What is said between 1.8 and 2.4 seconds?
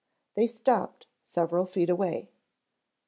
away.